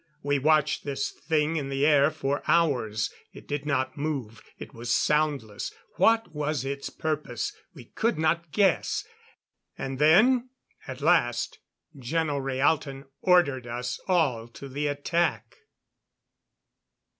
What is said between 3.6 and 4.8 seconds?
not move; it